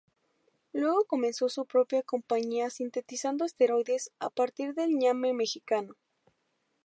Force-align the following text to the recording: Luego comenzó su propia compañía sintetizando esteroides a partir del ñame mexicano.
Luego 0.73 1.03
comenzó 1.05 1.47
su 1.47 1.67
propia 1.67 2.01
compañía 2.01 2.71
sintetizando 2.71 3.45
esteroides 3.45 4.09
a 4.17 4.31
partir 4.31 4.73
del 4.73 4.97
ñame 4.97 5.31
mexicano. 5.31 5.93